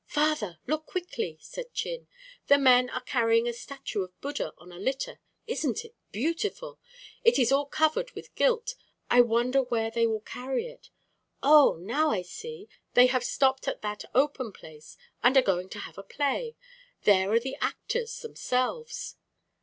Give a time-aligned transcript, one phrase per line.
[0.07, 2.07] "Father, look quickly," said Chin.
[2.47, 5.19] "The men are carrying a statue of Buddha on a litter.
[5.45, 6.79] Isn't it beautiful?
[7.23, 8.73] It is all covered with gilt.
[9.11, 10.89] I wonder where they will carry it.
[11.43, 15.77] Oh, now I see; they have stopped at that open place and are going to
[15.81, 16.55] have a play.
[17.03, 19.17] There are the actors themselves."